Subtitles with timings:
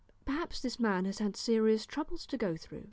[0.25, 2.79] "Perhaps this man has had serious troubles to go through?"